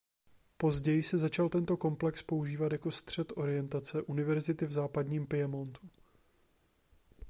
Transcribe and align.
Později 0.57 1.03
se 1.03 1.17
začal 1.17 1.49
tento 1.49 1.77
komplex 1.77 2.23
používat 2.23 2.71
jako 2.71 2.91
střed 2.91 3.33
orientace 3.35 4.01
Univerzity 4.01 4.65
v 4.65 4.71
západním 4.71 5.27
Piemontu. 5.27 5.89